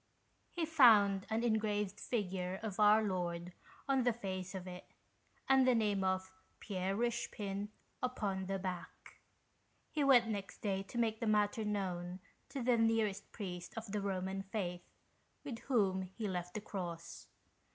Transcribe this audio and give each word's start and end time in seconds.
He 0.49 0.65
found 0.65 1.27
an 1.29 1.43
engraved 1.43 1.99
figure 1.99 2.59
of 2.63 2.79
Our 2.79 3.03
Lord 3.03 3.53
on 3.87 4.01
the 4.01 4.11
face 4.11 4.55
of 4.55 4.65
it, 4.67 4.87
and 5.47 5.67
the 5.67 5.75
name 5.75 6.03
of 6.03 6.33
Pierre 6.59 6.97
Eichepin 6.97 7.67
upon 8.01 8.47
the 8.47 8.57
back. 8.57 9.19
He 9.91 10.03
went 10.03 10.27
next 10.27 10.63
day 10.63 10.81
to 10.81 10.97
make 10.97 11.19
the 11.19 11.27
matter 11.27 11.63
known 11.63 12.19
to 12.49 12.63
the 12.63 12.77
nearest 12.79 13.31
Priest 13.31 13.75
of 13.77 13.91
the 13.91 14.01
Roman 14.01 14.41
Faith, 14.41 14.89
with 15.43 15.59
whom 15.69 16.01
he 16.01 16.27
left 16.27 16.55
the 16.55 16.61
cross. 16.61 17.27